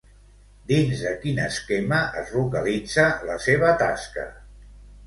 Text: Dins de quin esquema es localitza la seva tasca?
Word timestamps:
Dins 0.71 1.03
de 1.07 1.11
quin 1.25 1.41
esquema 1.49 2.01
es 2.23 2.35
localitza 2.39 3.07
la 3.31 3.39
seva 3.49 3.75
tasca? 3.85 4.27